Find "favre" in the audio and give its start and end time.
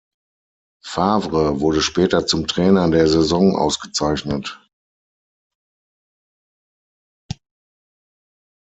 0.83-1.59